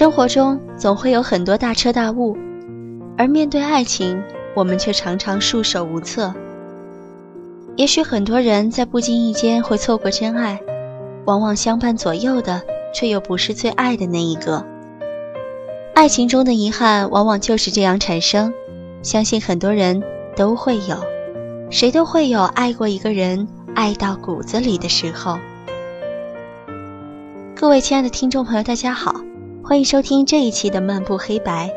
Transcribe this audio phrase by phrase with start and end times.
[0.00, 2.34] 生活中总会有很多大彻大悟，
[3.18, 4.18] 而面对爱情，
[4.54, 6.32] 我们却常常束手无策。
[7.76, 10.58] 也许很多人在不经意间会错过真爱，
[11.26, 12.62] 往往相伴左右的
[12.94, 14.64] 却又不是最爱的那一个。
[15.94, 18.54] 爱情中的遗憾往往就是这样产生，
[19.02, 20.02] 相信很多人
[20.34, 20.96] 都会有，
[21.68, 25.38] 谁都会有爱过一个人爱到骨子里的时候。
[27.54, 29.14] 各位亲爱的听众朋友，大家好，
[29.70, 31.72] 欢迎收听这一期的漫步黑白。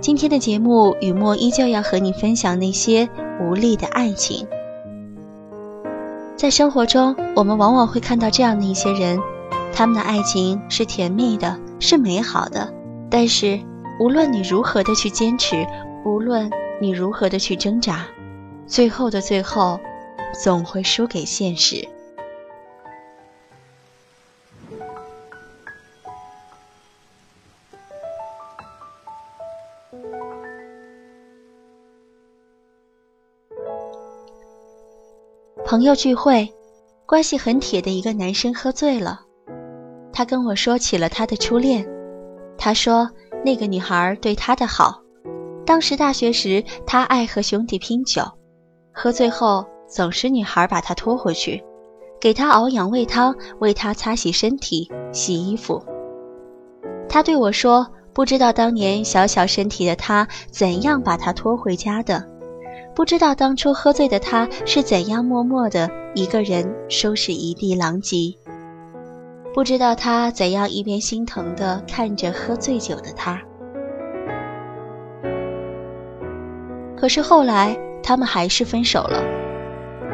[0.00, 3.06] 今天的节目，雨墨依旧要和你分享那些
[3.38, 4.48] 无力的爱情。
[6.34, 9.20] 在生活中，我们往往会看到这样的一些人，
[9.70, 12.72] 他们的爱情是甜蜜的，是美好的。
[13.10, 13.60] 但是，
[13.98, 15.66] 无论你如何的去坚持，
[16.06, 18.06] 无论你如何的去挣扎，
[18.66, 19.78] 最后的最后，
[20.42, 21.86] 总会输给现实。
[35.70, 36.52] 朋友聚会，
[37.06, 39.20] 关系很铁的一个男生喝醉了，
[40.12, 41.86] 他跟我说起了他的初恋。
[42.58, 43.08] 他说
[43.44, 45.00] 那个女孩对他的好，
[45.64, 48.24] 当时大学时他爱和兄弟拼酒，
[48.92, 51.62] 喝醉后总是女孩把他拖回去，
[52.20, 55.80] 给他熬养胃汤，为他擦洗身体、洗衣服。
[57.08, 62.28] 他对我说，不知道当年小小身体的他怎样把他拖回家的。
[62.94, 68.36] 不知道当初喝醉的他是怎样默默的一个人收拾一地狼藉，
[69.54, 73.40] 不知道他怎样一边心疼的看着喝醉酒的他。
[76.96, 79.24] 可是后来他们还是分手了，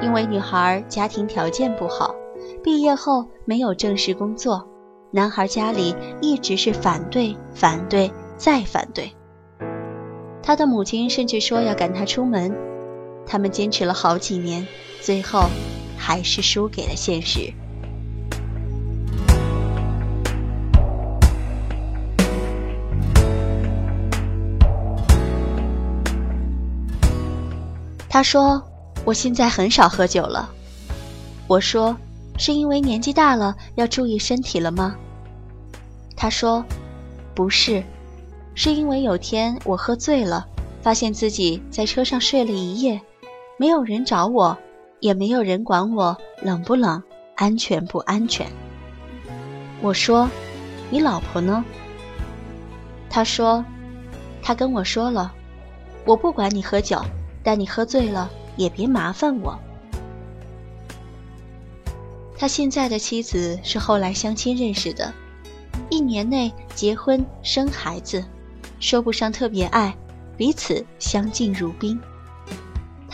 [0.00, 2.14] 因为女孩家庭条件不好，
[2.62, 4.64] 毕业后没有正式工作，
[5.10, 9.10] 男孩家里一直是反对、反对再反对。
[10.42, 12.56] 他的母亲甚至说要赶他出门，
[13.26, 14.66] 他们坚持了好几年，
[15.02, 15.48] 最后
[15.98, 17.52] 还是输给了现实。
[28.08, 28.62] 他说
[29.04, 30.48] ：“我现在很少喝酒了。”
[31.48, 31.94] 我说
[32.38, 34.96] ：“是因为年纪大了要注意身体了吗？”
[36.16, 36.64] 他说
[37.34, 37.82] ：“不是。”
[38.58, 40.46] 是因为有天我喝醉了，
[40.80, 42.98] 发现自己在车上睡了一夜，
[43.58, 44.56] 没有人找我，
[45.00, 47.02] 也没有人管我冷不冷、
[47.34, 48.46] 安全不安全。
[49.80, 50.28] 我说
[50.90, 51.64] ：“你老婆呢？”
[53.08, 53.64] 他说
[54.42, 55.32] ：“他跟我说了，
[56.04, 57.00] 我不管你喝酒，
[57.42, 59.58] 但你喝醉了也别麻烦我。”
[62.38, 65.10] 他现在的妻子是后来相亲认识的，
[65.88, 68.22] 一年内结婚生孩子。
[68.78, 69.96] 说不上特别爱，
[70.36, 71.98] 彼此相敬如宾。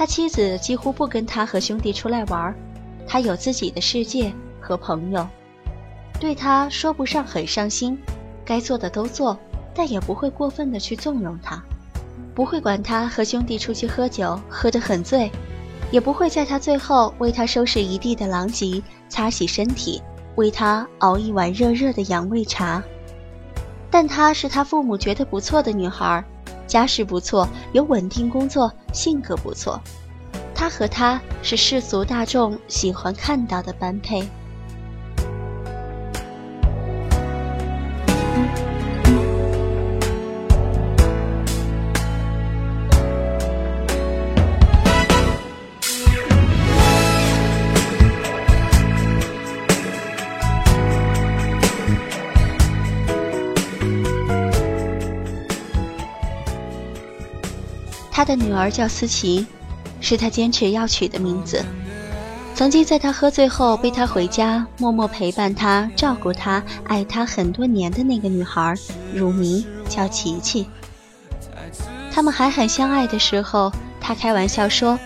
[0.02, 2.52] 他妻子几乎不跟他和兄弟出来玩，
[3.06, 5.24] 他有自己的世界和朋友。
[6.18, 7.96] 对他说不上很上心，
[8.44, 9.38] 该做的都做，
[9.72, 11.62] 但也不会过分的去纵容他，
[12.34, 15.30] 不会管他和兄弟出去喝酒喝得很醉，
[15.92, 20.02] 也不会在他最后为他收拾一地的狼藉，擦洗身体，
[20.34, 22.82] 为他熬一碗热热的养胃茶。
[23.88, 26.24] 但她是他父母觉得不错的女孩，
[26.72, 29.78] 家世不错，有稳定工作，性格不错。
[30.55, 34.27] 他和她是世俗大众喜欢看到的般配。
[58.22, 59.45] 他的女儿叫思琪，
[60.01, 61.65] 是他坚持要取的名字。
[62.54, 68.77] 曾经在他喝醉后背他回家，默默陪伴他、照顾他、爱他很多年的那个女孩，
[69.13, 70.69] 乳名叫琪琪。
[72.13, 74.97] 他们还很相爱的时候，他开玩笑说：“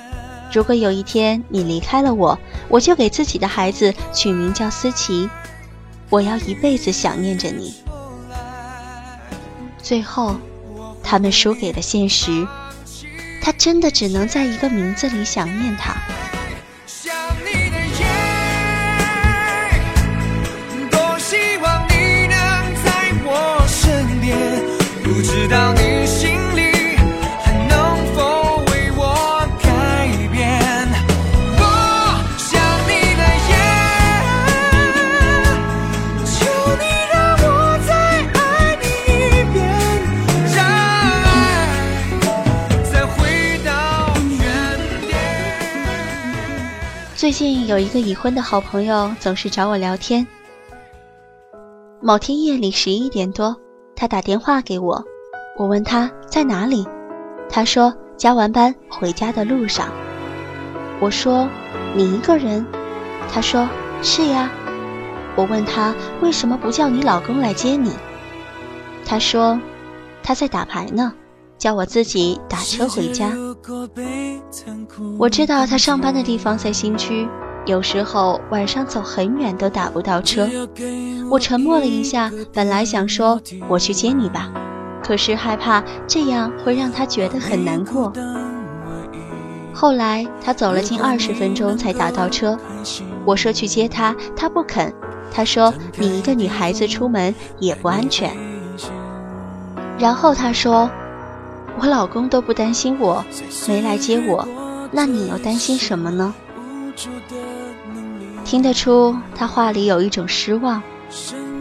[0.52, 2.38] 如果有一天你离开了我，
[2.68, 5.30] 我就给自己的孩子取名叫思琪，
[6.10, 7.76] 我要一辈子想念着你。”
[9.82, 10.36] 最后，
[11.02, 12.46] 他们输给了现实。
[13.46, 16.15] 他真的只能在一个名字里想念他。
[47.26, 50.24] 最近有一个已婚的好朋友总是找我聊天。
[52.00, 53.56] 某天夜里十一点多，
[53.96, 55.04] 他打电话给我，
[55.58, 56.86] 我问他在哪里，
[57.48, 59.88] 他说加完班回家的路上。
[61.00, 61.48] 我说
[61.96, 62.64] 你一个人？
[63.28, 63.68] 他说
[64.02, 64.48] 是呀。
[65.34, 65.92] 我问他
[66.22, 67.90] 为什么不叫你老公来接你？
[69.04, 69.58] 他说
[70.22, 71.12] 他在打牌呢，
[71.58, 73.32] 叫我自己打车回家。
[75.18, 77.28] 我知道他上班的地方在新区，
[77.66, 80.48] 有时候晚上走很远都打不到车。
[81.30, 84.50] 我沉默了一下，本来想说我去接你吧，
[85.02, 88.12] 可是害怕这样会让他觉得很难过。
[89.74, 92.58] 后来他走了近二十分钟才打到车，
[93.24, 94.94] 我说去接他，他不肯。
[95.32, 98.34] 他说：“你一个女孩子出门也不安全。”
[99.98, 100.88] 然后他说
[101.78, 103.24] ：“我老公都不担心我
[103.68, 104.46] 没来接我，
[104.92, 106.34] 那你又担心什么呢？”
[108.44, 110.82] 听得出他话里有一种失望。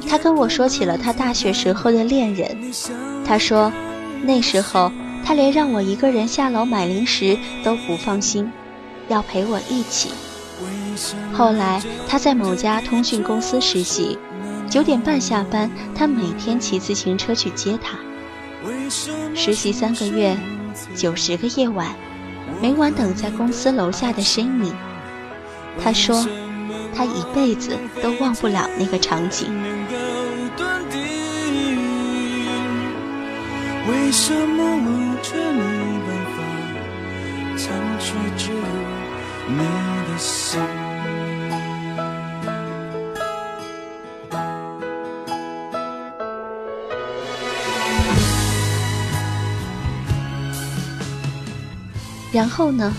[0.07, 2.71] 他跟我说起了他大学时候的恋人。
[3.25, 3.71] 他说
[4.23, 4.91] ：“那时候
[5.25, 8.51] 他连让我一个人下楼买零食都不放心，
[9.07, 10.12] 要陪我一起。”
[11.33, 14.17] 后来他在某家通讯公司实习，
[14.69, 17.97] 九点半下班，他每天骑自行车去接她。
[19.36, 20.36] 实习三个月，
[20.96, 21.94] 九十个夜晚，
[22.62, 24.74] 每晚等在公司楼下的身影。
[25.84, 26.26] 他说，
[26.96, 29.48] 他一辈子都忘不了那个场景。
[33.88, 35.62] 为什么我却没
[36.08, 36.38] 办法
[37.58, 37.68] 藏
[38.00, 38.16] 去
[39.48, 40.85] 你的心？
[52.36, 52.94] 然后呢？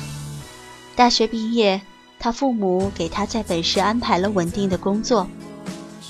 [0.94, 1.78] 大学毕业，
[2.18, 5.28] 他父母给他在本市安排了稳定的工作，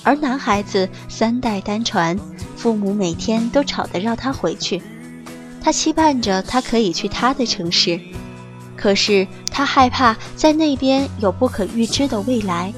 [0.04, 2.16] 而男孩子三代单传，
[2.56, 4.80] 父母每天都吵着让他回去。
[5.60, 7.98] 他期盼着他可以去他的城市，
[8.76, 12.72] 可是他害怕在那边有不可预知的未来。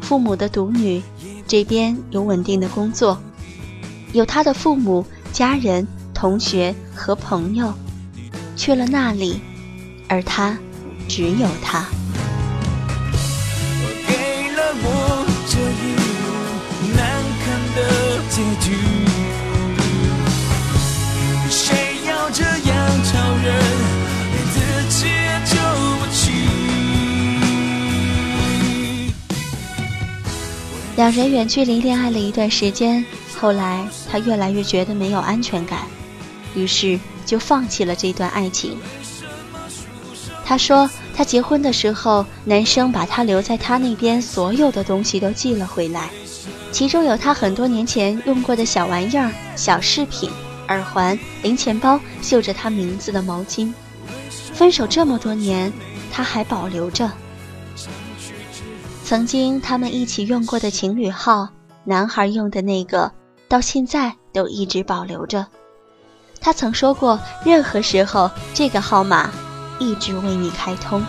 [0.00, 1.00] 父母的独女，
[1.46, 3.16] 这边有稳定的工作，
[4.12, 7.72] 有他的父母、家人、同学和朋友。
[8.62, 9.40] 去了那里，
[10.06, 10.56] 而他
[11.08, 11.84] 只有他。
[30.94, 33.04] 两人远距离恋爱了一段时间，
[33.36, 35.80] 后来他越来越觉得没有安全感，
[36.54, 36.96] 于是。
[37.32, 38.76] 就放弃了这段爱情。
[40.44, 46.10] 他说，他结婚的时候，男生把他留在他那边所有的东西都寄了回来，
[46.72, 50.30] 其中有他很多年前用过的小玩意儿、小饰品、
[50.68, 53.72] 耳环、零钱包、绣着他名字的毛巾。
[54.52, 55.72] 分手这么多年，
[56.12, 57.10] 他还保留着。
[59.06, 61.48] 曾经他们一起用过的情侣号，
[61.84, 63.10] 男孩用的那个，
[63.48, 65.46] 到现在都一直保留着。
[66.44, 69.30] 他曾说过，任何时候这个号码
[69.78, 71.00] 一直为你开通。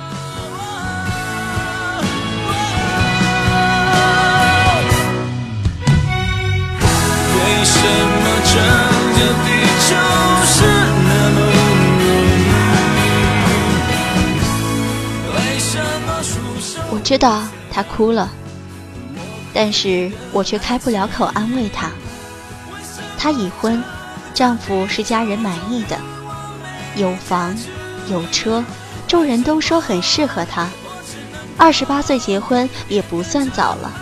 [16.91, 18.29] 我知道他哭了，
[19.51, 21.89] 但是我却开不了口安慰他。
[23.17, 23.83] 他已婚。
[24.33, 25.99] 丈夫是家人满意的，
[26.95, 27.55] 有房
[28.09, 28.63] 有车，
[29.07, 30.67] 众人都说很适合她。
[31.55, 33.93] 二十八岁结婚也不算早了。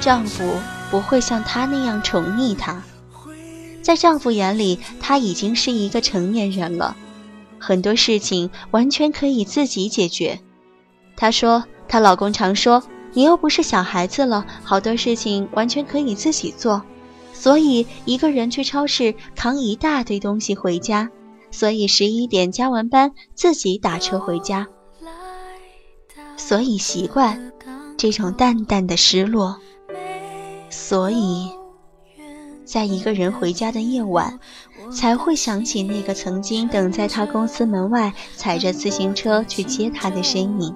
[0.00, 0.54] 丈夫
[0.90, 2.82] 不会像她那样宠溺她，
[3.82, 6.96] 在丈夫眼里，她已经是一个成年人了，
[7.58, 10.40] 很多事情完全可以自己解决。
[11.16, 12.82] 她说，她老公常说
[13.12, 16.82] ：“你又不是小孩子了，好多事情完全可以自己做。”
[17.38, 21.08] 所以一个人去超市扛一大堆东西回家，
[21.52, 24.66] 所以十一点加完班自己打车回家，
[26.36, 27.52] 所以习惯
[27.96, 29.56] 这种淡淡的失落，
[30.68, 31.48] 所以
[32.64, 34.40] 在一个人回家的夜晚，
[34.90, 40.74] 才会想起那个曾经等在他公司门外踩着自行车去接他的身影，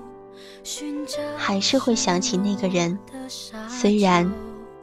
[1.36, 2.96] 还是会想起那个人，
[3.68, 4.32] 虽然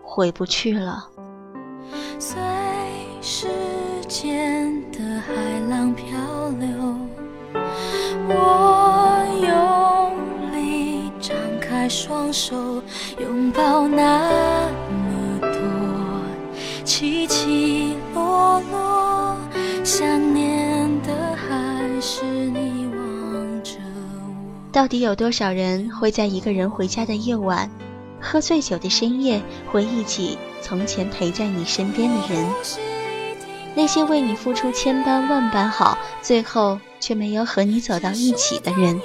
[0.03, 1.09] 回不去了。
[2.17, 2.39] 随
[3.21, 3.47] 时
[4.07, 5.33] 间的海
[5.69, 6.07] 浪漂
[6.59, 6.95] 流，
[8.27, 12.81] 我用力张开双手
[13.19, 15.49] 拥抱那么多
[16.83, 19.37] 起起落落，
[19.83, 24.71] 想念的还是你望着我。
[24.71, 27.69] 到底有多少人会在一个人回家的夜晚，
[28.19, 32.45] 喝醉酒的深夜，回忆起从前陪在你身边的人？
[33.75, 38.99] 那些为你付出千般万般好，最后却没有和你走到一起的人。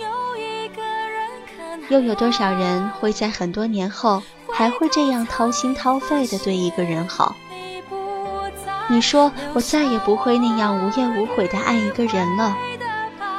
[1.91, 7.37] 又有多少人会在很多年后还会这样掏心掏肺的对一个人好？
[8.89, 12.57] 你说我再也不会那样无怨无悔的爱一个人了，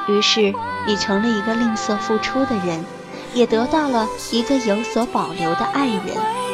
[0.07, 0.53] 于是
[0.87, 2.85] 你成了一个吝啬付出的人，
[3.33, 6.44] 也得到了一个有所保留的爱人。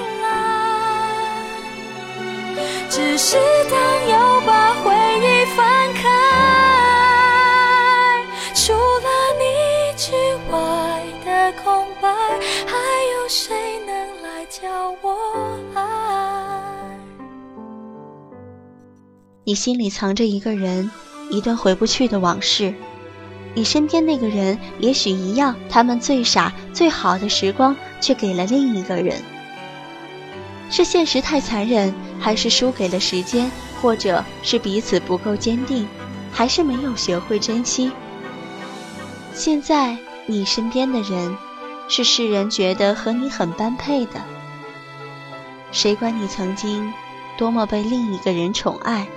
[2.91, 3.37] 只是
[3.69, 6.09] 当又把回忆翻开。
[8.53, 9.07] 除了
[9.39, 9.45] 你
[9.95, 10.11] 之
[10.51, 12.09] 外的空白，
[12.67, 12.75] 还
[13.13, 15.15] 有谁能来教我
[19.45, 20.91] 你心里藏着一个人，
[21.29, 22.73] 一段回不去的往事。
[23.53, 29.15] 你身边那个人也许一样，他们最傻、最好的时光却给了另一个人。
[30.71, 33.51] 是现实太残忍，还是输给了时间，
[33.81, 35.85] 或者是彼此不够坚定，
[36.31, 37.91] 还是没有学会珍惜？
[39.33, 41.35] 现在你身边的人，
[41.89, 44.21] 是世人觉得和你很般配的。
[45.73, 46.93] 谁管你曾经
[47.37, 49.07] 多么被另一个人宠爱？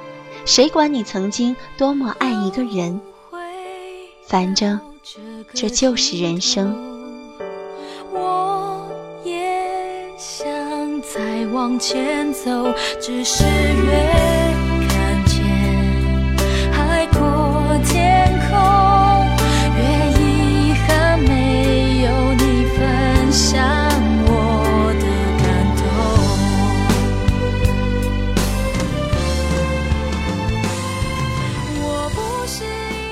[0.44, 3.00] 谁管你曾经多么爱一个人？
[4.26, 4.80] 反正
[5.52, 6.93] 这就是人生。
[11.14, 13.92] 再往前走，只是越
[14.88, 15.44] 看见
[16.72, 18.58] 海阔天空，
[19.76, 19.80] 越
[20.18, 23.62] 遗憾没有你分享
[24.26, 24.28] 我
[24.98, 25.04] 的
[25.38, 25.86] 感动。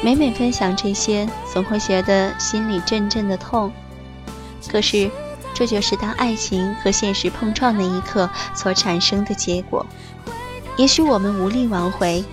[0.03, 3.73] 每每分享这些，总会觉得心里阵阵的痛。
[4.69, 5.09] 可是，
[5.63, 9.87] 这就是当爱情和现实碰撞那一刻所产生的结果。
[10.77, 12.25] 也许我们无力挽回，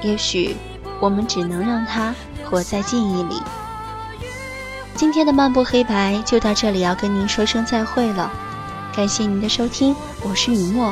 [0.00, 0.56] 也许
[0.98, 3.42] 我们只能让它活在记忆里。
[4.94, 8.32] 今天的漫步黑白就到这里，要跟您说声再会了。
[8.96, 10.90] 感谢您的收听，我是雨墨。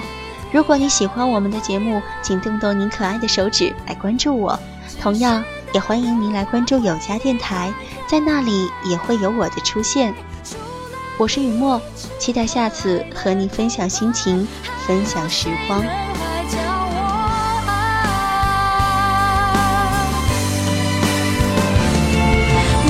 [0.53, 4.61] 如果你喜欢我们的节目，请动动您可爱的手指来关注我。
[5.01, 5.43] 同样。
[5.75, 7.71] 也欢迎您来关注有家电台，
[8.07, 10.15] 在那里也会有我的出现。
[11.21, 11.81] 我是雨墨，
[12.17, 14.47] 期待下次和你分享心情，
[14.87, 15.83] 分享时光。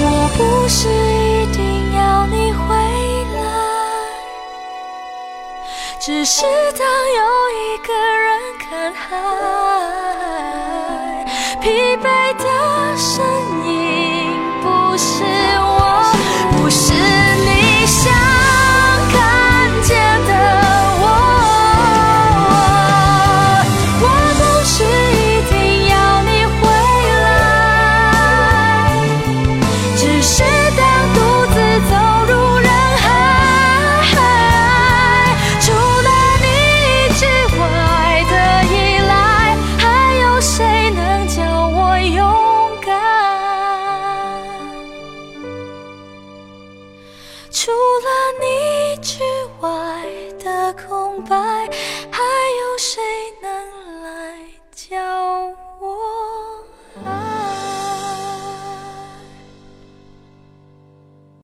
[0.01, 2.67] 我不是一定要你回
[3.35, 3.41] 来，
[5.99, 7.25] 只是当有
[7.57, 8.29] 一个人
[8.61, 9.07] 看海，
[11.63, 12.05] 疲惫
[12.37, 12.45] 的。
[13.01, 13.25] 身
[13.65, 13.73] 影
[14.61, 14.67] 不
[14.99, 15.23] 是